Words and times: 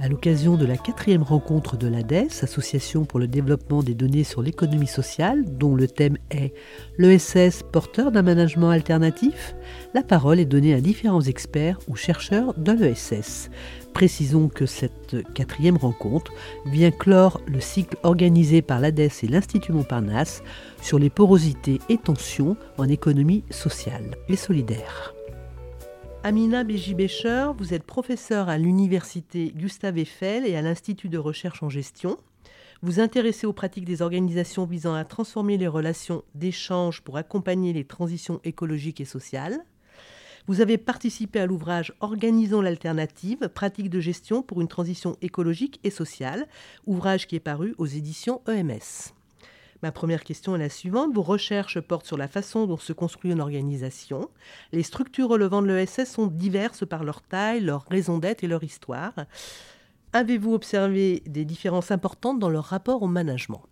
À 0.00 0.08
l'occasion 0.08 0.56
de 0.56 0.64
la 0.64 0.76
quatrième 0.76 1.24
rencontre 1.24 1.76
de 1.76 1.88
l'ADES, 1.88 2.28
Association 2.42 3.04
pour 3.04 3.18
le 3.18 3.26
développement 3.26 3.82
des 3.82 3.94
données 3.94 4.22
sur 4.22 4.42
l'économie 4.42 4.86
sociale, 4.86 5.44
dont 5.44 5.74
le 5.74 5.88
thème 5.88 6.18
est 6.30 6.54
l'ESS 6.98 7.64
porteur 7.72 8.12
d'un 8.12 8.22
management 8.22 8.70
alternatif, 8.70 9.56
la 9.94 10.04
parole 10.04 10.38
est 10.38 10.44
donnée 10.44 10.72
à 10.72 10.80
différents 10.80 11.22
experts 11.22 11.80
ou 11.88 11.96
chercheurs 11.96 12.54
de 12.54 12.70
l'ESS. 12.70 13.50
Précisons 13.92 14.48
que 14.48 14.66
cette 14.66 15.16
quatrième 15.34 15.76
rencontre 15.76 16.32
vient 16.66 16.92
clore 16.92 17.40
le 17.48 17.60
cycle 17.60 17.96
organisé 18.04 18.62
par 18.62 18.78
l'ADES 18.78 19.10
et 19.24 19.26
l'Institut 19.26 19.72
Montparnasse 19.72 20.44
sur 20.80 21.00
les 21.00 21.10
porosités 21.10 21.80
et 21.88 21.98
tensions 21.98 22.56
en 22.76 22.88
économie 22.88 23.42
sociale 23.50 24.14
et 24.28 24.36
solidaire. 24.36 25.17
Amina 26.24 26.64
Béji-Bécher, 26.64 27.52
vous 27.56 27.74
êtes 27.74 27.84
professeure 27.84 28.48
à 28.48 28.58
l'université 28.58 29.52
Gustave 29.54 29.98
Eiffel 29.98 30.44
et 30.44 30.56
à 30.56 30.62
l'Institut 30.62 31.08
de 31.08 31.16
recherche 31.16 31.62
en 31.62 31.68
gestion. 31.68 32.18
Vous 32.82 32.98
intéressez 32.98 33.46
aux 33.46 33.52
pratiques 33.52 33.84
des 33.84 34.02
organisations 34.02 34.66
visant 34.66 34.94
à 34.94 35.04
transformer 35.04 35.56
les 35.56 35.68
relations 35.68 36.24
d'échange 36.34 37.02
pour 37.02 37.18
accompagner 37.18 37.72
les 37.72 37.84
transitions 37.84 38.40
écologiques 38.42 39.00
et 39.00 39.04
sociales. 39.04 39.60
Vous 40.48 40.60
avez 40.60 40.76
participé 40.76 41.38
à 41.38 41.46
l'ouvrage 41.46 41.94
Organisons 42.00 42.62
l'alternative, 42.62 43.48
pratiques 43.48 43.90
de 43.90 44.00
gestion 44.00 44.42
pour 44.42 44.60
une 44.60 44.68
transition 44.68 45.16
écologique 45.22 45.78
et 45.84 45.90
sociale, 45.90 46.48
ouvrage 46.86 47.28
qui 47.28 47.36
est 47.36 47.40
paru 47.40 47.76
aux 47.78 47.86
éditions 47.86 48.42
EMS. 48.48 49.14
Ma 49.82 49.92
première 49.92 50.24
question 50.24 50.56
est 50.56 50.58
la 50.58 50.68
suivante. 50.68 51.14
Vos 51.14 51.22
recherches 51.22 51.80
portent 51.80 52.06
sur 52.06 52.16
la 52.16 52.26
façon 52.26 52.66
dont 52.66 52.76
se 52.76 52.92
construit 52.92 53.30
une 53.30 53.40
organisation. 53.40 54.28
Les 54.72 54.82
structures 54.82 55.28
relevant 55.28 55.62
de 55.62 55.68
l'ESS 55.68 56.10
sont 56.10 56.26
diverses 56.26 56.86
par 56.86 57.04
leur 57.04 57.22
taille, 57.22 57.60
leur 57.60 57.84
raison 57.88 58.18
d'être 58.18 58.42
et 58.42 58.48
leur 58.48 58.64
histoire. 58.64 59.12
Avez-vous 60.12 60.52
observé 60.52 61.22
des 61.26 61.44
différences 61.44 61.90
importantes 61.90 62.38
dans 62.38 62.48
leur 62.48 62.64
rapport 62.64 63.02
au 63.02 63.06
management? 63.06 63.62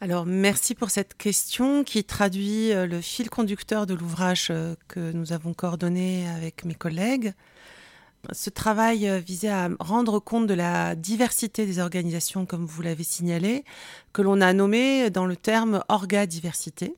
Alors 0.00 0.26
merci 0.26 0.74
pour 0.74 0.90
cette 0.90 1.14
question 1.14 1.84
qui 1.84 2.02
traduit 2.02 2.72
euh, 2.72 2.86
le 2.86 3.00
fil 3.00 3.30
conducteur 3.30 3.86
de 3.86 3.94
l'ouvrage 3.94 4.48
euh, 4.50 4.74
que 4.88 5.12
nous 5.12 5.32
avons 5.32 5.54
coordonné 5.54 6.28
avec 6.28 6.64
mes 6.64 6.74
collègues. 6.74 7.34
Ce 8.30 8.50
travail 8.50 9.08
euh, 9.08 9.18
visait 9.18 9.48
à 9.48 9.68
rendre 9.80 10.20
compte 10.20 10.46
de 10.46 10.54
la 10.54 10.94
diversité 10.94 11.66
des 11.66 11.80
organisations, 11.80 12.46
comme 12.46 12.66
vous 12.66 12.80
l'avez 12.80 13.02
signalé, 13.02 13.64
que 14.12 14.22
l'on 14.22 14.40
a 14.40 14.52
nommé 14.52 15.10
dans 15.10 15.26
le 15.26 15.34
terme 15.34 15.82
orga-diversité. 15.88 16.94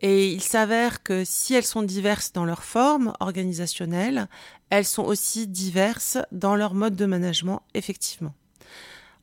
Et 0.00 0.32
il 0.32 0.42
s'avère 0.42 1.02
que 1.02 1.24
si 1.24 1.54
elles 1.54 1.64
sont 1.64 1.82
diverses 1.82 2.32
dans 2.32 2.44
leur 2.44 2.62
forme 2.62 3.12
organisationnelle, 3.20 4.28
elles 4.70 4.84
sont 4.84 5.04
aussi 5.04 5.48
diverses 5.48 6.18
dans 6.32 6.56
leur 6.56 6.74
mode 6.74 6.96
de 6.96 7.04
management, 7.04 7.62
effectivement. 7.74 8.34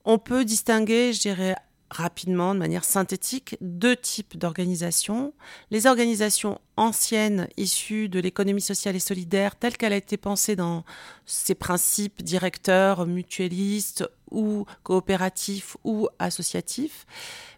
On 0.03 0.19
peut 0.19 0.45
distinguer, 0.45 1.13
je 1.13 1.21
dirais, 1.21 1.55
rapidement, 1.89 2.53
de 2.53 2.59
manière 2.59 2.83
synthétique, 2.83 3.57
deux 3.61 3.95
types 3.95 4.37
d'organisations. 4.37 5.33
Les 5.71 5.87
organisations 5.87 6.59
anciennes 6.77 7.47
issues 7.57 8.09
de 8.09 8.19
l'économie 8.19 8.61
sociale 8.61 8.95
et 8.95 8.99
solidaire, 8.99 9.55
telle 9.55 9.77
qu'elle 9.77 9.93
a 9.93 9.97
été 9.97 10.17
pensée 10.17 10.55
dans 10.55 10.83
ses 11.25 11.55
principes 11.55 12.23
directeurs, 12.23 13.05
mutualistes 13.05 14.07
ou 14.31 14.65
coopératifs 14.83 15.77
ou 15.83 16.09
associatifs, 16.19 17.05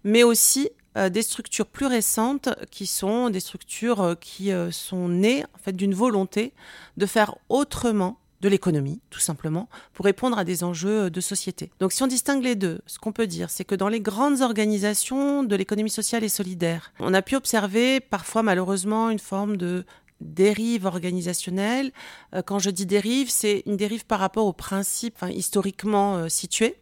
mais 0.04 0.24
aussi 0.24 0.70
euh, 0.98 1.10
des 1.10 1.22
structures 1.22 1.68
plus 1.68 1.86
récentes 1.86 2.50
qui 2.72 2.88
sont 2.88 3.30
des 3.30 3.40
structures 3.40 4.02
euh, 4.02 4.16
qui 4.16 4.52
euh, 4.52 4.72
sont 4.72 5.10
nées 5.10 5.44
en 5.54 5.58
fait 5.58 5.74
d'une 5.74 5.94
volonté 5.94 6.54
de 6.98 7.06
faire 7.06 7.36
autrement 7.50 8.20
de 8.42 8.50
l'économie, 8.50 9.02
tout 9.10 9.20
simplement, 9.20 9.68
pour 9.94 10.06
répondre 10.06 10.38
à 10.38 10.44
des 10.44 10.64
enjeux 10.64 11.10
de 11.10 11.22
société. 11.22 11.72
Donc 11.80 11.92
si 11.92 12.04
on 12.04 12.08
distingue 12.08 12.44
les 12.44 12.56
deux, 12.56 12.82
ce 12.86 13.00
qu'on 13.00 13.12
peut 13.12 13.28
dire, 13.28 13.50
c'est 13.50 13.66
que 13.66 13.76
dans 13.76 13.90
les 13.90 14.02
grandes 14.02 14.42
organisations 14.42 15.44
de 15.44 15.56
l'économie 15.56 15.90
sociale 15.90 16.24
et 16.24 16.30
solidaire, 16.30 16.94
on 17.00 17.14
a 17.14 17.22
pu 17.22 17.36
observer 17.36 18.00
parfois 18.00 18.44
malheureusement 18.44 19.10
une 19.10 19.20
forme 19.20 19.58
de 19.58 19.86
dérive 20.22 20.86
organisationnelle. 20.86 21.92
Euh, 22.34 22.42
quand 22.42 22.60
je 22.60 22.70
dis 22.70 22.86
dérive, 22.86 23.30
c'est 23.30 23.64
une 23.66 23.78
dérive 23.78 24.06
par 24.06 24.20
rapport 24.20 24.46
aux 24.46 24.54
principes 24.54 25.24
historiquement 25.30 26.18
euh, 26.18 26.30
situés. 26.30 26.76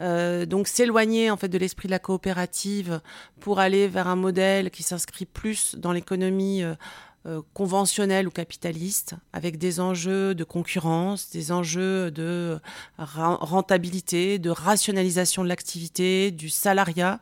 Euh, 0.00 0.46
donc 0.46 0.68
s'éloigner 0.68 1.30
en 1.30 1.36
fait 1.36 1.48
de 1.48 1.58
l'esprit 1.58 1.86
de 1.86 1.90
la 1.90 1.98
coopérative 1.98 3.00
pour 3.40 3.60
aller 3.60 3.88
vers 3.88 4.08
un 4.08 4.16
modèle 4.16 4.70
qui 4.70 4.82
s'inscrit 4.82 5.26
plus 5.26 5.74
dans 5.76 5.92
l'économie 5.92 6.62
euh, 6.62 6.74
conventionnel 7.54 8.26
ou 8.26 8.30
capitaliste, 8.30 9.14
avec 9.32 9.56
des 9.58 9.78
enjeux 9.78 10.34
de 10.34 10.44
concurrence, 10.44 11.30
des 11.30 11.52
enjeux 11.52 12.10
de 12.10 12.58
rentabilité, 12.98 14.38
de 14.38 14.50
rationalisation 14.50 15.44
de 15.44 15.48
l'activité, 15.48 16.30
du 16.30 16.48
salariat 16.48 17.20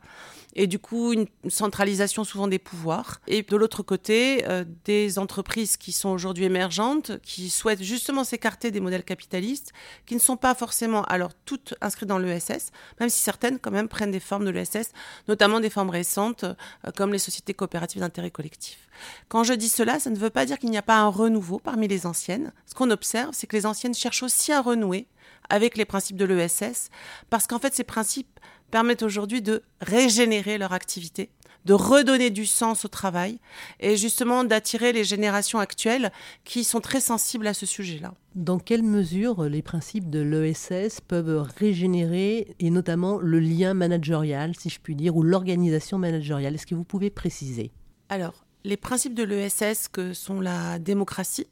et 0.53 0.67
du 0.67 0.79
coup 0.79 1.13
une 1.13 1.27
centralisation 1.49 2.23
souvent 2.23 2.47
des 2.47 2.59
pouvoirs. 2.59 3.21
Et 3.27 3.43
de 3.43 3.55
l'autre 3.55 3.83
côté, 3.83 4.47
euh, 4.47 4.65
des 4.85 5.19
entreprises 5.19 5.77
qui 5.77 5.91
sont 5.91 6.09
aujourd'hui 6.09 6.45
émergentes, 6.45 7.19
qui 7.21 7.49
souhaitent 7.49 7.83
justement 7.83 8.23
s'écarter 8.23 8.71
des 8.71 8.79
modèles 8.79 9.03
capitalistes, 9.03 9.71
qui 10.05 10.15
ne 10.15 10.19
sont 10.19 10.37
pas 10.37 10.55
forcément 10.55 11.03
alors 11.03 11.31
toutes 11.45 11.73
inscrites 11.81 12.09
dans 12.09 12.19
l'ESS, 12.19 12.71
même 12.99 13.09
si 13.09 13.21
certaines 13.21 13.59
quand 13.59 13.71
même 13.71 13.87
prennent 13.87 14.11
des 14.11 14.19
formes 14.19 14.45
de 14.45 14.49
l'ESS, 14.49 14.91
notamment 15.27 15.59
des 15.59 15.69
formes 15.69 15.89
récentes 15.89 16.43
euh, 16.43 16.91
comme 16.95 17.11
les 17.11 17.19
sociétés 17.19 17.53
coopératives 17.53 18.01
d'intérêt 18.01 18.31
collectif. 18.31 18.89
Quand 19.29 19.43
je 19.43 19.53
dis 19.53 19.69
cela, 19.69 19.99
ça 19.99 20.09
ne 20.09 20.17
veut 20.17 20.29
pas 20.29 20.45
dire 20.45 20.59
qu'il 20.59 20.69
n'y 20.69 20.77
a 20.77 20.83
pas 20.83 20.97
un 20.97 21.07
renouveau 21.07 21.59
parmi 21.59 21.87
les 21.87 22.05
anciennes. 22.05 22.51
Ce 22.65 22.75
qu'on 22.75 22.91
observe, 22.91 23.31
c'est 23.33 23.47
que 23.47 23.55
les 23.55 23.65
anciennes 23.65 23.93
cherchent 23.93 24.23
aussi 24.23 24.51
à 24.51 24.61
renouer 24.61 25.07
avec 25.49 25.75
les 25.77 25.85
principes 25.85 26.17
de 26.17 26.25
l'ESS, 26.25 26.89
parce 27.29 27.47
qu'en 27.47 27.59
fait, 27.59 27.73
ces 27.73 27.83
principes 27.83 28.39
permettent 28.71 29.03
aujourd'hui 29.03 29.41
de 29.41 29.61
régénérer 29.81 30.57
leur 30.57 30.73
activité, 30.73 31.29
de 31.65 31.73
redonner 31.73 32.31
du 32.31 32.45
sens 32.47 32.85
au 32.85 32.87
travail 32.87 33.39
et 33.79 33.97
justement 33.97 34.43
d'attirer 34.43 34.93
les 34.93 35.03
générations 35.03 35.59
actuelles 35.59 36.11
qui 36.43 36.63
sont 36.63 36.79
très 36.79 37.01
sensibles 37.01 37.45
à 37.45 37.53
ce 37.53 37.67
sujet-là. 37.67 38.13
Dans 38.33 38.57
quelle 38.57 38.81
mesure 38.81 39.43
les 39.43 39.61
principes 39.61 40.09
de 40.09 40.21
l'ESS 40.21 41.01
peuvent 41.07 41.47
régénérer 41.57 42.55
et 42.59 42.69
notamment 42.71 43.19
le 43.19 43.39
lien 43.39 43.73
managérial, 43.73 44.55
si 44.57 44.69
je 44.69 44.79
puis 44.79 44.95
dire, 44.95 45.15
ou 45.15 45.21
l'organisation 45.21 45.99
managériale? 45.99 46.55
Est-ce 46.55 46.65
que 46.65 46.75
vous 46.75 46.85
pouvez 46.85 47.11
préciser? 47.11 47.71
Alors, 48.09 48.45
les 48.63 48.77
principes 48.77 49.13
de 49.13 49.23
l'ESS 49.23 49.87
que 49.91 50.13
sont 50.13 50.39
la 50.39 50.79
démocratie, 50.79 51.47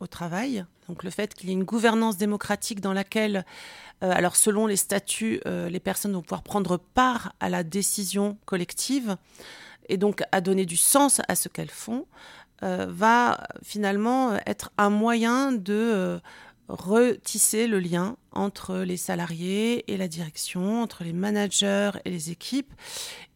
au 0.00 0.06
travail. 0.06 0.64
Donc 0.92 1.04
le 1.04 1.10
fait 1.10 1.32
qu'il 1.32 1.48
y 1.48 1.52
ait 1.52 1.54
une 1.54 1.64
gouvernance 1.64 2.18
démocratique 2.18 2.82
dans 2.82 2.92
laquelle, 2.92 3.46
euh, 4.04 4.12
alors 4.14 4.36
selon 4.36 4.66
les 4.66 4.76
statuts, 4.76 5.40
euh, 5.46 5.70
les 5.70 5.80
personnes 5.80 6.12
vont 6.12 6.20
pouvoir 6.20 6.42
prendre 6.42 6.76
part 6.76 7.32
à 7.40 7.48
la 7.48 7.64
décision 7.64 8.36
collective 8.44 9.16
et 9.88 9.96
donc 9.96 10.22
à 10.32 10.42
donner 10.42 10.66
du 10.66 10.76
sens 10.76 11.22
à 11.28 11.34
ce 11.34 11.48
qu'elles 11.48 11.70
font, 11.70 12.04
euh, 12.62 12.84
va 12.90 13.46
finalement 13.62 14.36
être 14.44 14.70
un 14.76 14.90
moyen 14.90 15.50
de 15.50 16.20
retisser 16.72 17.66
le 17.66 17.78
lien 17.78 18.16
entre 18.32 18.78
les 18.78 18.96
salariés 18.96 19.90
et 19.92 19.98
la 19.98 20.08
direction, 20.08 20.82
entre 20.82 21.04
les 21.04 21.12
managers 21.12 21.90
et 22.06 22.10
les 22.10 22.30
équipes, 22.30 22.72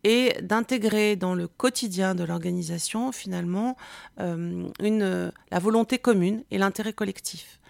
et 0.04 0.34
d'intégrer 0.42 1.16
dans 1.16 1.34
le 1.34 1.46
quotidien 1.46 2.14
de 2.14 2.24
l'organisation 2.24 3.12
finalement 3.12 3.76
euh, 4.20 4.68
la 4.80 5.58
volonté 5.58 5.98
commune 5.98 6.44
et 6.50 6.58
l'intérêt 6.58 6.94
collectif. 6.94 7.60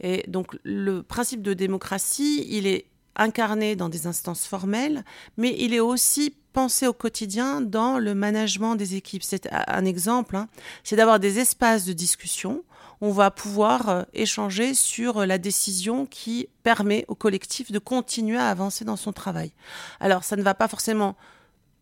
Et 0.00 0.24
donc 0.28 0.58
le 0.64 1.02
principe 1.02 1.40
de 1.40 1.54
démocratie, 1.54 2.46
il 2.50 2.66
est 2.66 2.86
incarné 3.16 3.76
dans 3.76 3.88
des 3.88 4.06
instances 4.06 4.44
formelles, 4.44 5.02
mais 5.38 5.56
il 5.58 5.72
est 5.72 5.80
aussi 5.80 6.34
pensé 6.52 6.86
au 6.86 6.92
quotidien 6.92 7.62
dans 7.62 7.98
le 7.98 8.14
management 8.14 8.76
des 8.76 8.94
équipes. 8.94 9.22
C'est 9.22 9.48
un 9.50 9.84
exemple, 9.86 10.36
hein. 10.36 10.48
c'est 10.84 10.96
d'avoir 10.96 11.18
des 11.18 11.38
espaces 11.38 11.86
de 11.86 11.94
discussion 11.94 12.62
on 13.00 13.10
va 13.10 13.30
pouvoir 13.30 13.88
euh, 13.88 14.02
échanger 14.14 14.74
sur 14.74 15.18
euh, 15.18 15.26
la 15.26 15.38
décision 15.38 16.06
qui 16.06 16.48
permet 16.62 17.04
au 17.08 17.14
collectif 17.14 17.70
de 17.70 17.78
continuer 17.78 18.38
à 18.38 18.48
avancer 18.48 18.84
dans 18.84 18.96
son 18.96 19.12
travail. 19.12 19.52
Alors, 20.00 20.24
ça 20.24 20.36
ne 20.36 20.42
va 20.42 20.54
pas 20.54 20.68
forcément 20.68 21.16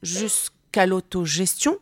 jusqu'à 0.03 0.87
l'autogestion. 0.87 1.79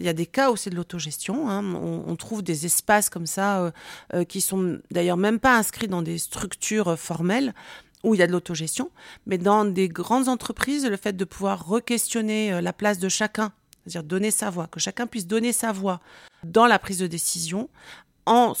Il 0.00 0.06
y 0.06 0.08
a 0.08 0.12
des 0.12 0.26
cas 0.26 0.50
où 0.50 0.56
c'est 0.56 0.70
de 0.70 0.76
l'autogestion. 0.76 1.48
Hein. 1.48 1.62
On, 1.74 2.16
trouve 2.16 2.42
des 2.42 2.66
espaces 2.66 3.08
comme 3.08 3.26
ça 3.26 3.72
euh, 4.12 4.24
qui 4.24 4.40
sont 4.40 4.80
d'ailleurs 4.90 5.16
même 5.16 5.38
pas 5.38 5.56
inscrits 5.56 5.86
dans 5.86 6.02
des 6.02 6.18
structures 6.18 6.98
formelles 6.98 7.54
où 8.02 8.14
il 8.14 8.18
y 8.18 8.22
a 8.22 8.26
de 8.26 8.32
l'autogestion. 8.32 8.90
Mais 9.26 9.38
dans 9.38 9.64
des 9.64 9.88
grandes 9.88 10.28
entreprises, 10.28 10.84
le 10.84 10.96
fait 10.96 11.16
de 11.16 11.24
pouvoir 11.24 11.66
re-questionner 11.68 12.60
la 12.60 12.72
place 12.72 12.98
de 12.98 13.08
chacun 13.08 13.52
c'est-à-dire 13.86 14.04
donner 14.04 14.30
sa 14.30 14.50
voix, 14.50 14.66
que 14.66 14.80
chacun 14.80 15.06
puisse 15.06 15.26
donner 15.26 15.52
sa 15.52 15.72
voix 15.72 16.00
dans 16.42 16.66
la 16.66 16.78
prise 16.78 16.98
de 16.98 17.06
décision 17.06 17.68
en, 18.26 18.54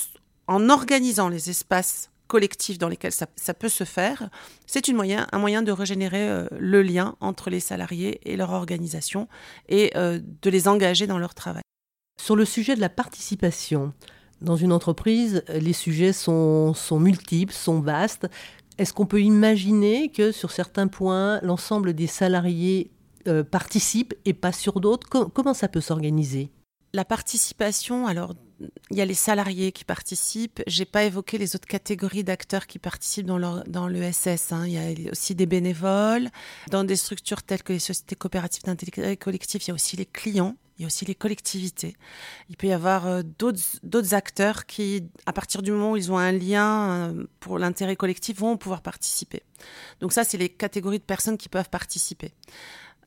organisant 0.48 1.28
les 1.28 1.50
espaces 1.50 2.10
collectifs 2.26 2.78
dans 2.78 2.88
lesquels 2.88 3.12
ça, 3.12 3.54
peut 3.54 3.68
se 3.68 3.84
faire, 3.84 4.30
c'est 4.66 4.88
moyen, 4.88 5.26
un 5.30 5.38
moyen 5.38 5.62
de 5.62 5.70
régénérer 5.70 6.28
euh, 6.28 6.46
le 6.58 6.82
lien 6.82 7.16
entre 7.20 7.50
les 7.50 7.60
salariés 7.60 8.20
et 8.24 8.36
leur 8.36 8.50
organisation 8.50 9.28
et 9.68 9.92
euh, 9.96 10.20
de 10.42 10.50
les 10.50 10.66
engager 10.66 11.06
dans 11.06 11.18
leur 11.18 11.34
travail. 11.34 11.62
Sur 12.20 12.34
le 12.34 12.44
sujet 12.44 12.76
de 12.76 12.80
la 12.80 12.88
participation, 12.88 13.92
dans 14.40 14.56
une 14.56 14.72
entreprise, 14.72 15.44
les 15.48 15.72
sujets 15.72 16.12
sont, 16.12 16.74
sont 16.74 16.98
multiples, 16.98 17.52
sont 17.52 17.80
vastes. 17.80 18.26
Est-ce 18.78 18.92
qu'on 18.92 19.06
peut 19.06 19.22
imaginer 19.22 20.10
que 20.10 20.32
sur 20.32 20.50
certains 20.50 20.88
points, 20.88 21.40
l'ensemble 21.42 21.92
des 21.92 22.06
salariés 22.06 22.90
euh, 23.28 23.44
participent 23.44 24.14
et 24.24 24.34
pas 24.34 24.52
sur 24.52 24.80
d'autres? 24.80 25.08
Comment 25.08 25.54
ça 25.54 25.68
peut 25.68 25.80
s'organiser? 25.80 26.50
La 26.94 27.04
participation, 27.04 28.06
alors 28.06 28.34
il 28.92 28.96
y 28.96 29.00
a 29.00 29.04
les 29.04 29.14
salariés 29.14 29.72
qui 29.72 29.84
participent. 29.84 30.62
J'ai 30.68 30.84
pas 30.84 31.02
évoqué 31.02 31.38
les 31.38 31.56
autres 31.56 31.66
catégories 31.66 32.22
d'acteurs 32.22 32.68
qui 32.68 32.78
participent 32.78 33.26
dans, 33.26 33.36
leur, 33.36 33.64
dans. 33.64 33.88
Hein. 33.88 34.66
Il 34.66 35.02
y 35.02 35.08
a 35.08 35.10
aussi 35.10 35.34
des 35.34 35.46
bénévoles. 35.46 36.30
Dans 36.70 36.84
des 36.84 36.94
structures 36.94 37.42
telles 37.42 37.64
que 37.64 37.72
les 37.72 37.80
sociétés 37.80 38.14
coopératives 38.14 38.62
d'intérêt 38.62 39.16
collectif, 39.16 39.66
il 39.66 39.68
y 39.68 39.70
a 39.72 39.74
aussi 39.74 39.96
les 39.96 40.06
clients. 40.06 40.56
Il 40.78 40.82
y 40.82 40.84
a 40.84 40.86
aussi 40.86 41.04
les 41.04 41.16
collectivités. 41.16 41.96
Il 42.48 42.56
peut 42.56 42.68
y 42.68 42.72
avoir 42.72 43.08
euh, 43.08 43.22
d'autres 43.22 44.14
acteurs 44.14 44.66
qui, 44.66 45.04
à 45.26 45.32
partir 45.32 45.62
du 45.62 45.72
moment 45.72 45.92
où 45.92 45.96
ils 45.96 46.12
ont 46.12 46.18
un 46.18 46.32
lien 46.32 46.90
euh, 46.90 47.26
pour 47.40 47.58
l'intérêt 47.58 47.96
collectif, 47.96 48.38
vont 48.38 48.56
pouvoir 48.56 48.82
participer. 48.82 49.42
Donc 50.00 50.12
ça, 50.12 50.22
c'est 50.22 50.36
les 50.36 50.48
catégories 50.48 50.98
de 50.98 51.04
personnes 51.04 51.38
qui 51.38 51.48
peuvent 51.48 51.70
participer 51.70 52.32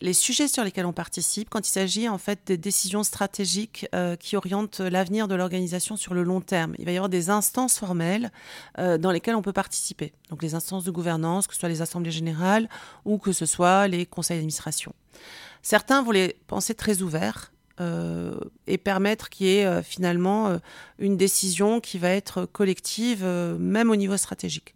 les 0.01 0.13
sujets 0.13 0.47
sur 0.47 0.63
lesquels 0.63 0.85
on 0.85 0.93
participe 0.93 1.49
quand 1.49 1.67
il 1.67 1.71
s'agit 1.71 2.09
en 2.09 2.17
fait 2.17 2.39
des 2.45 2.57
décisions 2.57 3.03
stratégiques 3.03 3.87
euh, 3.95 4.15
qui 4.15 4.35
orientent 4.35 4.79
l'avenir 4.79 5.27
de 5.27 5.35
l'organisation 5.35 5.95
sur 5.95 6.13
le 6.13 6.23
long 6.23 6.41
terme. 6.41 6.75
Il 6.79 6.85
va 6.85 6.91
y 6.91 6.97
avoir 6.97 7.09
des 7.09 7.29
instances 7.29 7.77
formelles 7.79 8.31
euh, 8.79 8.97
dans 8.97 9.11
lesquelles 9.11 9.35
on 9.35 9.41
peut 9.41 9.53
participer. 9.53 10.13
Donc 10.29 10.43
les 10.43 10.55
instances 10.55 10.83
de 10.83 10.91
gouvernance, 10.91 11.47
que 11.47 11.53
ce 11.53 11.59
soit 11.59 11.69
les 11.69 11.81
assemblées 11.81 12.11
générales 12.11 12.69
ou 13.05 13.17
que 13.17 13.31
ce 13.31 13.45
soit 13.45 13.87
les 13.87 14.05
conseils 14.05 14.37
d'administration. 14.37 14.93
Certains 15.61 16.03
vont 16.03 16.11
les 16.11 16.35
penser 16.47 16.75
très 16.75 17.01
ouverts 17.01 17.51
euh, 17.79 18.39
et 18.67 18.77
permettre 18.77 19.29
qu'il 19.29 19.47
y 19.47 19.57
ait 19.57 19.83
finalement 19.83 20.59
une 20.99 21.17
décision 21.17 21.79
qui 21.79 21.97
va 21.97 22.09
être 22.09 22.45
collective, 22.45 23.25
même 23.25 23.89
au 23.89 23.95
niveau 23.95 24.17
stratégique. 24.17 24.75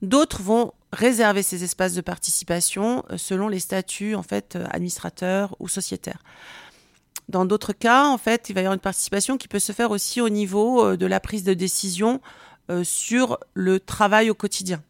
D'autres 0.00 0.42
vont 0.42 0.72
réserver 0.92 1.42
ces 1.42 1.64
espaces 1.64 1.94
de 1.94 2.00
participation 2.00 3.04
euh, 3.10 3.16
selon 3.16 3.48
les 3.48 3.60
statuts 3.60 4.14
en 4.14 4.22
fait 4.22 4.56
euh, 4.56 4.66
administrateurs 4.70 5.56
ou 5.58 5.68
sociétaires. 5.68 6.22
Dans 7.28 7.44
d'autres 7.44 7.72
cas, 7.72 8.06
en 8.06 8.18
fait, 8.18 8.50
il 8.50 8.54
va 8.54 8.60
y 8.60 8.64
avoir 8.64 8.74
une 8.74 8.80
participation 8.80 9.38
qui 9.38 9.48
peut 9.48 9.58
se 9.58 9.72
faire 9.72 9.90
aussi 9.90 10.20
au 10.20 10.28
niveau 10.28 10.84
euh, 10.84 10.96
de 10.96 11.06
la 11.06 11.20
prise 11.20 11.44
de 11.44 11.54
décision 11.54 12.20
sur 12.84 13.38
le 13.52 13.80
travail 13.80 14.30
au 14.30 14.34
quotidien. 14.34 14.82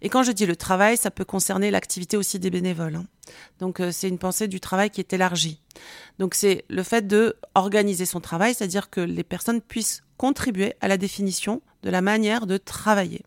Et 0.00 0.08
quand 0.08 0.22
je 0.22 0.32
dis 0.32 0.46
le 0.46 0.56
travail, 0.56 0.96
ça 0.96 1.10
peut 1.10 1.24
concerner 1.24 1.70
l'activité 1.70 2.16
aussi 2.16 2.38
des 2.38 2.48
bénévoles. 2.50 2.94
Hein. 2.94 3.04
Donc 3.58 3.82
c'est 3.90 4.08
une 4.08 4.16
pensée 4.16 4.48
du 4.48 4.58
travail 4.58 4.88
qui 4.88 5.00
est 5.00 5.12
élargie. 5.12 5.60
Donc 6.18 6.34
c'est 6.34 6.64
le 6.70 6.82
fait 6.82 7.06
de 7.06 7.36
organiser 7.54 8.06
son 8.06 8.20
travail, 8.20 8.54
c'est-à-dire 8.54 8.88
que 8.88 9.00
les 9.00 9.24
personnes 9.24 9.60
puissent 9.60 10.02
contribuer 10.16 10.74
à 10.80 10.88
la 10.88 10.96
définition 10.96 11.60
de 11.82 11.90
la 11.90 12.00
manière 12.00 12.46
de 12.46 12.56
travailler. 12.56 13.22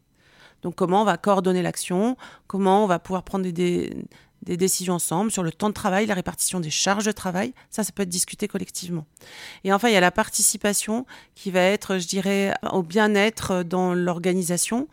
Donc 0.62 0.76
comment 0.76 1.02
on 1.02 1.06
va 1.06 1.18
coordonner 1.18 1.62
l'action, 1.62 2.18
comment 2.48 2.84
on 2.84 2.88
va 2.88 3.00
pouvoir 3.00 3.24
prendre 3.24 3.50
des, 3.50 4.06
décisions 4.42 4.96
ensemble 4.96 5.32
sur 5.32 5.44
le 5.44 5.52
temps 5.52 5.70
de 5.70 5.74
travail, 5.74 6.06
la 6.06 6.16
répartition 6.16 6.60
des 6.60 6.72
charges 6.72 7.06
de 7.06 7.12
travail. 7.12 7.54
Ça, 7.70 7.84
ça 7.84 7.92
peut 7.92 8.04
être 8.04 8.10
discuté 8.10 8.48
collectivement. 8.48 9.06
Et 9.64 9.72
enfin, 9.72 9.90
il 9.90 9.94
y 9.94 9.98
a 9.98 10.02
la 10.02 10.12
participation 10.12 11.06
qui 11.36 11.52
va 11.52 11.62
être, 11.62 12.00
je 12.00 12.08
dirais, 12.08 12.54
au 12.72 12.82
bien-être 12.82 13.64
dans 13.64 13.94
l'organisation. 13.94 14.88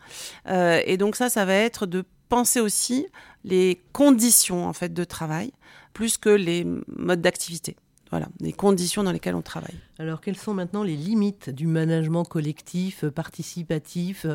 Euh, 0.47 0.81
et 0.85 0.97
donc 0.97 1.15
ça, 1.15 1.29
ça 1.29 1.43
va 1.45 1.55
être 1.55 1.85
de 1.85 2.05
penser 2.29 2.59
aussi 2.59 3.07
les 3.43 3.81
conditions 3.93 4.67
en 4.67 4.73
fait 4.73 4.93
de 4.93 5.03
travail 5.03 5.51
plus 5.93 6.17
que 6.17 6.29
les 6.29 6.65
modes 6.95 7.21
d'activité 7.21 7.75
voilà, 8.09 8.27
les 8.39 8.53
conditions 8.53 9.03
dans 9.03 9.11
lesquelles 9.11 9.35
on 9.35 9.41
travaille. 9.41 9.75
Alors, 9.99 10.21
quelles 10.21 10.37
sont 10.37 10.53
maintenant 10.53 10.83
les 10.83 10.95
limites 10.95 11.49
du 11.49 11.67
management 11.67 12.23
collectif, 12.23 13.03
euh, 13.03 13.11
participatif 13.11 14.25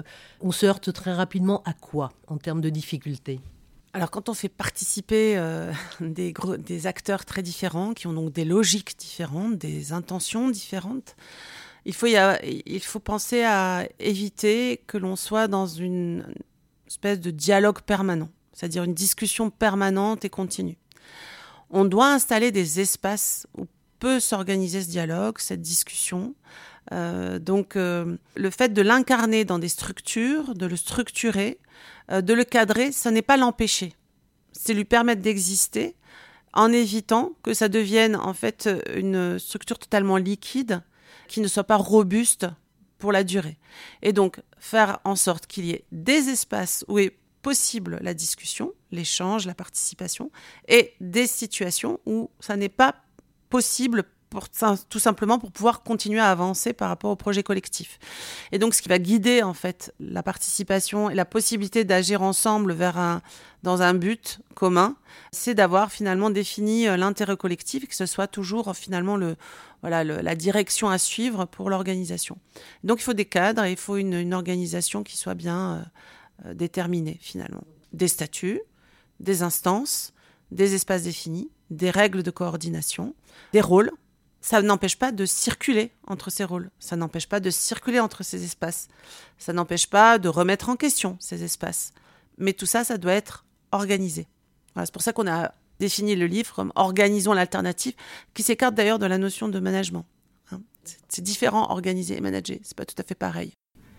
On 0.41 0.53
se 0.53 0.67
heurte 0.67 0.93
très 0.93 1.13
rapidement 1.13 1.63
à 1.65 1.73
quoi 1.73 2.13
en 2.27 2.39
termes 2.39 2.61
de 2.61 2.71
difficultés? 2.71 3.41
Alors 3.95 4.11
quand 4.11 4.31
on 4.31 4.35
fait 4.35 4.49
participer 4.49 5.37
euh, 5.37 5.71
des, 6.01 6.33
des, 6.59 6.87
acteurs 6.87 7.25
très 7.25 7.43
différents, 7.43 7.93
qui 7.93 8.07
ont 8.07 8.15
donc 8.15 8.33
des 8.33 8.45
logiques 8.45 8.99
différentes, 8.99 9.59
des 9.59 9.93
intentions 9.93 10.49
différentes, 10.49 11.15
il 11.85 11.95
faut, 11.95 12.07
y 12.07 12.17
il 12.67 12.83
faut 12.83 13.01
penser 13.01 13.43
à 13.43 13.87
éviter 13.99 14.81
que 14.87 14.97
l'on 14.97 15.17
soit 15.17 15.49
dans 15.49 15.67
une 15.67 16.25
espèce 16.87 17.21
de 17.21 17.31
dialogue 17.31 17.81
permanent, 17.81 18.29
c'est-à-dire 18.53 18.85
une 18.85 18.95
discussion 18.95 19.51
permanente 19.51 20.25
et 20.25 20.31
continue 20.31 20.79
on 21.73 21.85
doit 21.85 22.13
installer 22.13 22.53
des 22.53 22.81
espaces 22.81 23.47
où 23.59 23.67
peut 23.99 24.21
s'organiser 24.21 24.83
ce 24.83 24.89
dialogue, 24.89 25.39
cette 25.39 25.63
discussion. 25.63 26.35
Euh, 26.91 27.39
donc 27.39 27.77
euh, 27.77 28.17
le 28.35 28.51
fait 28.51 28.73
de 28.73 28.83
l'incarner 28.83 29.45
dans 29.45 29.59
des 29.59 29.69
structures, 29.69 30.55
de 30.55 30.67
le 30.67 30.77
structurer, 30.77 31.59
euh, 32.11 32.21
de 32.21 32.35
le 32.35 32.45
cadrer, 32.45 32.93
ce 32.93 33.09
n'est 33.09 33.23
pas 33.23 33.37
l'empêcher. 33.37 33.95
C'est 34.53 34.75
lui 34.75 34.85
permettre 34.85 35.23
d'exister 35.23 35.95
en 36.53 36.73
évitant 36.73 37.33
que 37.43 37.55
ça 37.55 37.69
devienne 37.69 38.17
en 38.17 38.35
fait 38.35 38.69
une 38.95 39.39
structure 39.39 39.79
totalement 39.79 40.19
liquide 40.19 40.83
qui 41.29 41.41
ne 41.41 41.49
soit 41.49 41.65
pas 41.65 41.77
robuste 41.77 42.47
pour 42.99 43.13
la 43.13 43.25
durée. 43.25 43.57
Et 44.03 44.13
donc 44.13 44.41
faire 44.59 44.99
en 45.05 45.17
sorte 45.17 45.47
qu'il 45.47 45.65
y 45.65 45.71
ait 45.71 45.85
des 45.93 46.29
espaces 46.29 46.85
où 46.89 46.99
est 46.99 47.17
possible 47.43 47.99
la 48.01 48.15
discussion, 48.15 48.73
l'échange, 48.91 49.47
la 49.47 49.55
participation, 49.55 50.31
et 50.69 50.95
des 51.01 51.27
situations 51.27 52.01
où 52.07 52.31
ça 52.41 52.57
n'est 52.57 52.69
pas 52.69 52.95
possible 53.51 54.05
tout 54.89 54.99
simplement 54.99 55.39
pour 55.39 55.53
pouvoir 55.53 55.83
continuer 55.83 56.21
à 56.21 56.31
avancer 56.31 56.73
par 56.73 56.89
rapport 56.89 57.11
au 57.11 57.17
projet 57.17 57.43
collectif. 57.43 57.99
Et 58.51 58.59
donc, 58.59 58.75
ce 58.75 58.83
qui 58.83 58.89
va 58.89 58.99
guider 58.99 59.43
en 59.43 59.55
fait 59.55 59.95
la 60.01 60.23
participation 60.23 61.11
et 61.11 61.15
la 61.15 61.25
possibilité 61.25 61.85
d'agir 61.85 62.23
ensemble 62.23 62.73
vers 62.73 62.99
un, 62.99 63.23
dans 63.63 63.83
un 63.83 63.95
but 63.95 64.41
commun, 64.55 64.97
c'est 65.33 65.55
d'avoir 65.55 65.93
finalement 65.93 66.31
défini 66.31 66.89
euh, 66.89 66.97
l'intérêt 66.97 67.37
collectif 67.37 67.85
et 67.85 67.87
que 67.87 67.95
ce 67.95 68.07
soit 68.07 68.27
toujours 68.27 68.75
finalement 68.75 69.17
le, 69.17 69.37
voilà, 69.83 70.05
la 70.05 70.35
direction 70.35 70.89
à 70.89 70.99
suivre 70.99 71.45
pour 71.45 71.71
l'organisation. 71.71 72.39
Donc, 72.85 73.01
il 73.01 73.05
faut 73.05 73.15
des 73.15 73.25
cadres 73.25 73.67
il 73.67 73.77
faut 73.77 73.97
une, 73.97 74.33
organisation 74.33 75.03
qui 75.03 75.17
soit 75.17 75.35
bien 75.35 75.73
euh, 75.75 75.83
euh, 76.45 76.55
déterminés 76.55 77.19
finalement. 77.21 77.65
Des 77.93 78.09
statuts, 78.09 78.61
des 79.21 79.43
instances, 79.43 80.13
des 80.51 80.75
espaces 80.75 81.03
définis, 81.03 81.51
des 81.71 81.91
règles 81.91 82.23
de 82.23 82.31
coordination, 82.31 83.15
des 83.53 83.61
rôles. 83.61 83.91
Ça 84.41 84.61
n'empêche 84.61 84.99
pas 84.99 85.13
de 85.13 85.25
circuler 85.25 85.93
entre 86.07 86.29
ces 86.31 86.43
rôles, 86.43 86.71
ça 86.81 86.97
n'empêche 86.97 87.29
pas 87.29 87.39
de 87.39 87.51
circuler 87.51 88.01
entre 88.01 88.25
ces 88.25 88.43
espaces, 88.43 88.89
ça 89.39 89.53
n'empêche 89.53 89.87
pas 89.87 90.19
de 90.19 90.29
remettre 90.29 90.69
en 90.69 90.75
question 90.75 91.17
ces 91.21 91.45
espaces. 91.45 91.93
Mais 92.39 92.53
tout 92.53 92.67
ça, 92.67 92.83
ça 92.83 92.99
doit 92.99 93.13
être 93.13 93.45
organisé. 93.71 94.27
c'est 94.77 94.93
pour 94.93 95.03
ça 95.03 95.13
qu'on 95.13 95.29
a 95.29 95.55
défini 95.79 96.17
le 96.17 96.27
livre 96.27 96.55
comme 96.55 96.73
Organisons 96.75 97.33
l'alternative, 97.33 97.95
qui 98.35 98.43
s'écarte 98.43 98.75
d'ailleurs 98.75 98.99
de 98.99 99.07
la 99.07 99.19
notion 99.19 99.49
de 99.49 99.61
management. 99.61 100.07
Hein. 100.51 100.61
C'est 101.09 101.23
différent, 101.23 101.71
organiser 101.71 102.17
et 102.17 102.21
manager, 102.21 102.59
c'est 102.63 102.77
pas 102.77 102.85
tout 102.85 102.97
à 102.99 103.05
fait 103.05 103.15
pareil. 103.15 103.53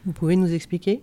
Vous 0.06 0.12
pouvez 0.12 0.36
nous 0.36 0.54
expliquer? 0.54 1.02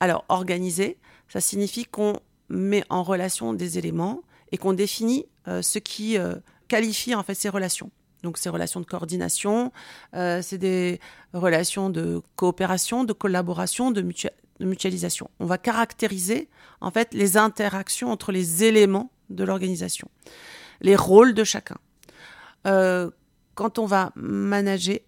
Alors, 0.00 0.24
organiser, 0.30 0.98
ça 1.28 1.40
signifie 1.40 1.84
qu'on 1.84 2.18
met 2.48 2.84
en 2.88 3.02
relation 3.02 3.52
des 3.52 3.78
éléments 3.78 4.22
et 4.50 4.56
qu'on 4.56 4.72
définit 4.72 5.26
euh, 5.46 5.62
ce 5.62 5.78
qui 5.78 6.18
euh, 6.18 6.34
qualifie 6.68 7.14
en 7.14 7.22
fait 7.22 7.34
ces 7.34 7.50
relations. 7.50 7.90
Donc, 8.22 8.38
ces 8.38 8.48
relations 8.48 8.80
de 8.80 8.86
coordination, 8.86 9.72
euh, 10.14 10.42
c'est 10.42 10.58
des 10.58 11.00
relations 11.32 11.88
de 11.88 12.20
coopération, 12.36 13.04
de 13.04 13.12
collaboration, 13.12 13.90
de, 13.90 14.04
mutualisation. 14.60 15.30
On 15.38 15.46
va 15.46 15.56
caractériser 15.56 16.48
en 16.80 16.90
fait 16.90 17.14
les 17.14 17.36
interactions 17.36 18.10
entre 18.10 18.32
les 18.32 18.64
éléments 18.64 19.10
de 19.30 19.44
l'organisation, 19.44 20.08
les 20.80 20.96
rôles 20.96 21.34
de 21.34 21.44
chacun. 21.44 21.78
quand 22.64 23.78
on 23.78 23.86
va 23.86 24.12
manager, 24.16 24.98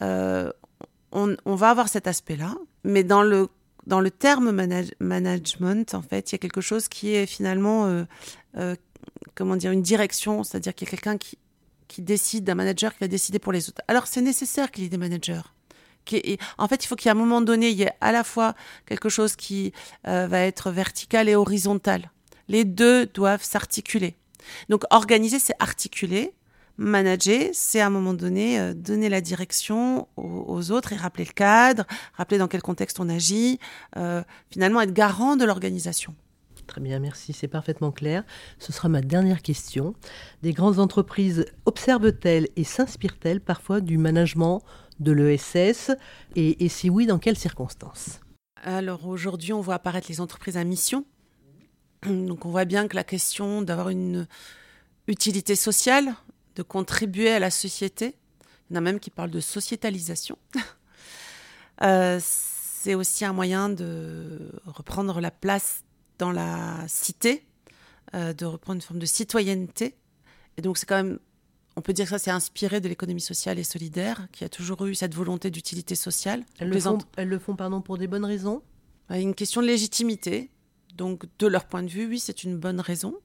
on, 0.00 1.36
on, 1.44 1.54
va 1.54 1.70
avoir 1.70 1.88
cet 1.88 2.06
aspect-là, 2.06 2.54
mais 2.84 3.04
dans 3.04 3.22
le 3.22 3.48
dans 3.90 4.00
le 4.00 4.12
terme 4.12 4.52
management, 5.00 5.94
en 5.94 6.00
fait, 6.00 6.30
il 6.30 6.34
y 6.34 6.36
a 6.36 6.38
quelque 6.38 6.60
chose 6.60 6.86
qui 6.86 7.12
est 7.12 7.26
finalement, 7.26 7.86
euh, 7.86 8.04
euh, 8.56 8.76
comment 9.34 9.56
dire, 9.56 9.72
une 9.72 9.82
direction, 9.82 10.44
c'est-à-dire 10.44 10.76
qu'il 10.76 10.86
y 10.86 10.88
a 10.88 10.92
quelqu'un 10.92 11.18
qui, 11.18 11.38
qui 11.88 12.00
décide, 12.00 12.44
d'un 12.44 12.54
manager 12.54 12.92
qui 12.92 13.00
va 13.00 13.08
décider 13.08 13.40
pour 13.40 13.50
les 13.50 13.68
autres. 13.68 13.82
Alors, 13.88 14.06
c'est 14.06 14.20
nécessaire 14.20 14.70
qu'il 14.70 14.84
y 14.84 14.86
ait 14.86 14.90
des 14.90 14.96
managers. 14.96 15.42
En 16.56 16.68
fait, 16.68 16.84
il 16.84 16.86
faut 16.86 16.94
qu'à 16.94 17.10
un 17.10 17.14
moment 17.14 17.40
donné, 17.40 17.70
il 17.70 17.78
y 17.78 17.82
ait 17.82 17.92
à 18.00 18.12
la 18.12 18.22
fois 18.22 18.54
quelque 18.86 19.08
chose 19.08 19.34
qui 19.34 19.72
euh, 20.06 20.28
va 20.28 20.40
être 20.40 20.70
vertical 20.70 21.28
et 21.28 21.34
horizontal. 21.34 22.12
Les 22.46 22.64
deux 22.64 23.06
doivent 23.06 23.42
s'articuler. 23.42 24.14
Donc, 24.68 24.84
organiser, 24.90 25.40
c'est 25.40 25.54
articuler. 25.58 26.32
Manager, 26.80 27.50
c'est 27.52 27.80
à 27.80 27.86
un 27.86 27.90
moment 27.90 28.14
donné 28.14 28.58
euh, 28.58 28.74
donner 28.74 29.08
la 29.08 29.20
direction 29.20 30.08
aux, 30.16 30.70
autres 30.72 30.92
et 30.92 30.96
rappeler 30.96 31.24
le 31.24 31.32
cadre, 31.32 31.84
rappeler 32.14 32.38
dans 32.38 32.48
quel 32.48 32.62
contexte 32.62 32.98
on 33.00 33.08
agit, 33.08 33.60
euh, 33.96 34.22
finalement 34.50 34.80
être 34.80 34.92
garant 34.92 35.36
de 35.36 35.44
l'organisation. 35.44 36.14
Très 36.66 36.80
bien, 36.80 36.98
merci, 37.00 37.32
c'est 37.32 37.48
parfaitement 37.48 37.90
clair. 37.90 38.24
Ce 38.58 38.72
sera 38.72 38.88
ma 38.88 39.02
dernière 39.02 39.42
question. 39.42 39.94
Des 40.42 40.52
grandes 40.52 40.78
entreprises 40.78 41.44
observent-elles 41.66 42.48
et 42.56 42.64
s'inspirent-elles 42.64 43.40
parfois 43.40 43.80
du 43.80 43.98
management 43.98 44.62
de 45.00 45.12
l'ESS 45.12 45.90
et, 46.36 46.64
et 46.64 46.68
si 46.68 46.88
oui, 46.88 47.06
dans 47.06 47.18
quelles 47.18 47.38
circonstances? 47.38 48.20
Alors 48.62 49.06
aujourd'hui, 49.06 49.52
on 49.52 49.60
voit 49.60 49.74
apparaître 49.74 50.06
les 50.08 50.20
entreprises 50.20 50.56
à 50.56 50.64
mission. 50.64 51.04
Donc 52.06 52.46
on 52.46 52.50
voit 52.50 52.64
bien 52.64 52.88
que 52.88 52.96
la 52.96 53.04
question 53.04 53.62
d'avoir 53.62 53.90
une 53.90 54.26
utilité 55.08 55.56
sociale, 55.56 56.14
de 56.60 56.62
contribuer 56.62 57.30
à 57.30 57.38
la 57.38 57.50
société, 57.50 58.16
il 58.68 58.74
y 58.74 58.76
en 58.76 58.76
a 58.76 58.80
même 58.82 59.00
qui 59.00 59.08
parlent 59.08 59.30
de 59.30 59.40
sociétalisation. 59.40 60.38
Euh, 61.82 62.20
c'est 62.22 62.94
aussi 62.94 63.24
un 63.24 63.32
moyen 63.32 63.70
de 63.70 64.52
reprendre 64.66 65.18
la 65.22 65.30
place 65.30 65.82
dans 66.18 66.30
la 66.30 66.86
cité, 66.88 67.46
euh, 68.12 68.34
de 68.34 68.44
reprendre 68.44 68.76
une 68.76 68.82
forme 68.82 68.98
de 68.98 69.06
citoyenneté. 69.06 69.96
Et 70.58 70.60
donc 70.60 70.76
c'est 70.76 70.84
quand 70.84 71.02
même, 71.02 71.18
on 71.76 71.80
peut 71.80 71.94
dire 71.94 72.04
que 72.04 72.10
ça 72.10 72.18
c'est 72.18 72.30
inspiré 72.30 72.82
de 72.82 72.88
l'économie 72.90 73.22
sociale 73.22 73.58
et 73.58 73.64
solidaire, 73.64 74.28
qui 74.30 74.44
a 74.44 74.50
toujours 74.50 74.84
eu 74.84 74.94
cette 74.94 75.14
volonté 75.14 75.50
d'utilité 75.50 75.94
sociale. 75.94 76.44
Elles 76.58 76.68
le, 76.68 76.78
font, 76.78 76.98
elles 77.16 77.28
le 77.28 77.38
font 77.38 77.56
pardon, 77.56 77.80
pour 77.80 77.96
des 77.96 78.08
bonnes 78.08 78.26
raisons? 78.26 78.62
Une 79.08 79.34
question 79.34 79.62
de 79.62 79.66
légitimité. 79.66 80.50
Donc 80.96 81.24
de 81.38 81.46
leur 81.46 81.64
point 81.64 81.82
de 81.82 81.88
vue, 81.88 82.08
oui, 82.08 82.18
c'est 82.18 82.44
une 82.44 82.58
bonne 82.58 82.80
raison. 82.80 83.16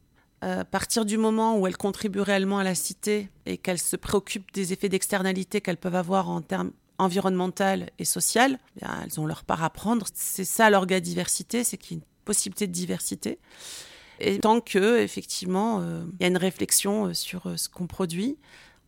Euh, 0.46 0.62
à 0.62 0.66
partir 0.66 1.06
du 1.06 1.18
moment 1.18 1.58
où 1.58 1.66
elles 1.66 1.78
contribuent 1.78 2.22
réellement 2.22 2.60
à 2.60 2.64
la 2.64 2.76
cité 2.76 3.30
et 3.46 3.58
qu'elles 3.58 3.80
se 3.80 3.96
préoccupent 3.96 4.54
des 4.54 4.74
effets 4.74 4.90
d'externalité 4.90 5.60
qu'elles 5.60 5.78
peuvent 5.78 5.96
avoir 5.96 6.30
en 6.30 6.42
termes 6.42 6.72
environnemental 6.98 7.90
et 8.00 8.06
social, 8.06 8.60
eh 8.82 8.86
elles 9.04 9.20
ont 9.20 9.26
leur 9.26 9.44
part 9.44 9.64
à 9.64 9.70
prendre. 9.70 10.06
C'est 10.14 10.46
ça 10.46 10.70
l'orga-diversité, 10.70 11.64
c'est 11.64 11.78
qu'il 11.78 11.98
y 11.98 12.00
a 12.00 12.02
une 12.02 12.26
possibilité 12.26 12.68
de 12.68 12.72
diversité. 12.72 13.40
Et 14.20 14.40
tant 14.40 14.62
que, 14.62 15.00
effectivement, 15.00 15.82
euh, 15.82 16.06
il 16.20 16.24
y 16.24 16.26
a 16.26 16.28
une 16.28 16.38
réflexion 16.38 17.08
euh, 17.08 17.14
sur 17.14 17.52
ce 17.58 17.68
qu'on 17.68 17.88
produit. 17.88 18.38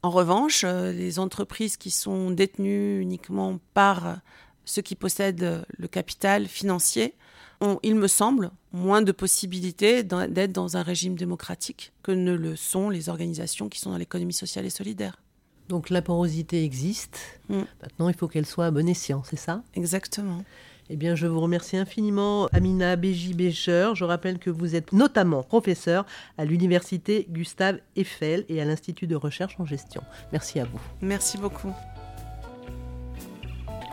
En 0.04 0.12
revanche, 0.12 0.64
les 0.64 1.18
entreprises 1.18 1.76
qui 1.76 1.90
sont 1.90 2.30
détenues 2.30 3.02
uniquement 3.02 3.60
par 3.74 4.20
ceux 4.64 4.84
qui 4.84 4.96
possèdent 4.96 5.66
le 5.76 5.88
capital 5.88 6.48
financier 6.48 7.16
ont, 7.62 7.80
il 7.84 7.96
me 7.96 8.08
semble, 8.08 8.52
moins 8.72 9.02
de 9.02 9.12
possibilités 9.12 10.04
d'être 10.04 10.52
dans 10.52 10.78
un 10.78 10.84
régime 10.84 11.16
démocratique 11.16 11.94
que 12.04 12.12
ne 12.12 12.34
le 12.34 12.56
sont 12.56 12.90
les 12.90 13.10
organisations 13.10 13.70
qui 13.70 13.80
sont 13.80 13.92
dans 13.92 13.98
l'économie 13.98 14.34
sociale 14.34 14.66
et 14.66 14.70
solidaire. 14.70 15.22
Donc 15.70 15.90
la 15.90 16.02
porosité 16.02 16.64
existe. 16.64 17.20
Mm. 17.50 17.62
Maintenant, 17.82 18.10
il 18.10 18.16
faut 18.16 18.28
qu'elle 18.28 18.46
soit 18.46 18.68
à 18.68 18.72
bon 18.72 18.88
escient, 18.88 19.24
c'est 19.26 19.38
ça? 19.40 19.64
Exactement. 19.76 20.44
Eh 20.90 20.96
bien, 20.96 21.16
je 21.16 21.28
vous 21.28 21.42
remercie 21.42 21.76
infiniment, 21.76 22.48
Amina 22.54 22.96
Béji 22.96 23.34
Bécher. 23.34 23.92
Je 23.94 24.06
rappelle 24.06 24.40
que 24.40 24.50
vous 24.50 24.74
êtes 24.74 24.94
notamment 24.94 25.44
professeur 25.44 26.06
à 26.38 26.46
l'Université 26.46 27.28
Gustave 27.30 27.80
Eiffel 27.98 28.46
et 28.48 28.62
à 28.62 28.66
l'Institut 28.66 29.08
de 29.08 29.16
recherche 29.16 29.60
en 29.60 29.66
gestion. 29.66 30.02
Merci 30.32 30.60
à 30.62 30.64
vous. 30.64 30.80
Merci 31.02 31.38
beaucoup. 31.38 31.74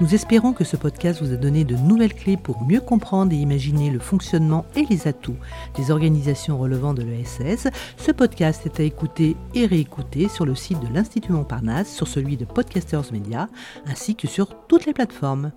Nous 0.00 0.12
espérons 0.12 0.52
que 0.52 0.64
ce 0.64 0.76
podcast 0.76 1.22
vous 1.22 1.32
a 1.32 1.36
donné 1.36 1.64
de 1.64 1.76
nouvelles 1.76 2.14
clés 2.14 2.36
pour 2.36 2.64
mieux 2.64 2.80
comprendre 2.80 3.32
et 3.32 3.36
imaginer 3.36 3.90
le 3.90 4.00
fonctionnement 4.00 4.66
et 4.74 4.84
les 4.90 5.06
atouts 5.06 5.36
des 5.76 5.92
organisations 5.92 6.58
relevant 6.58 6.94
de 6.94 7.02
l'ESS. 7.04 7.68
Ce 7.96 8.10
podcast 8.10 8.66
est 8.66 8.80
à 8.80 8.82
écouter 8.82 9.36
et 9.54 9.66
réécouter 9.66 10.28
sur 10.28 10.46
le 10.46 10.56
site 10.56 10.80
de 10.80 10.92
l'Institut 10.92 11.30
Montparnasse, 11.30 11.94
sur 11.94 12.08
celui 12.08 12.36
de 12.36 12.44
Podcasters 12.44 13.12
Media, 13.12 13.48
ainsi 13.86 14.16
que 14.16 14.26
sur 14.26 14.66
toutes 14.66 14.84
les 14.84 14.94
plateformes. 14.94 15.52